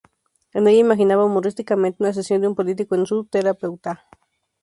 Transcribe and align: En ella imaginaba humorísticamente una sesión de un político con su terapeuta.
En 0.53 0.67
ella 0.67 0.79
imaginaba 0.79 1.25
humorísticamente 1.25 2.01
una 2.01 2.11
sesión 2.11 2.41
de 2.41 2.47
un 2.47 2.55
político 2.55 2.95
con 2.95 3.05
su 3.05 3.23
terapeuta. 3.25 4.07